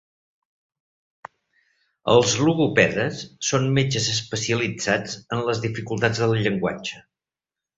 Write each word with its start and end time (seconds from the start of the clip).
Els 2.13 2.33
logopedes 2.47 3.21
són 3.49 3.69
metges 3.77 4.09
especialitzats 4.15 5.17
en 5.37 5.45
les 5.51 5.63
dificultats 5.67 6.25
del 6.25 6.39
llenguatge. 6.41 7.05